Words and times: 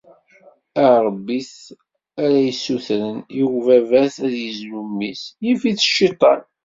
arebbit 0.89 1.53
ara 2.23 2.37
yessutren 2.47 3.17
i 3.41 3.43
ubabat 3.57 4.15
ad 4.25 4.35
yezlu 4.43 4.81
mmi-s, 4.89 5.21
yif-it 5.45 5.79
cciṭan. 5.89 6.41